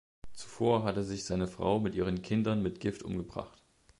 [0.33, 3.61] Zuvor hatte sich seine Frau mit ihren Kindern mit Gift umgebracht.